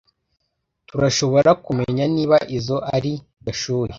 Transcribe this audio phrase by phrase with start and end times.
[0.87, 3.11] Turashoborakumenya niba izoi ari
[3.45, 3.89] Gashuhe?